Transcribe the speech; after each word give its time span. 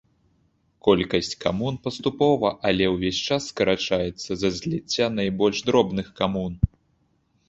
Колькасць 0.85 1.35
камун 1.43 1.75
паступова, 1.85 2.49
але 2.69 2.87
ўвесь 2.93 3.19
час 3.27 3.49
скарачаецца 3.53 4.23
з-за 4.33 4.51
зліцця 4.57 5.05
найбольш 5.19 5.61
дробных 5.69 6.07
камун. 6.21 6.57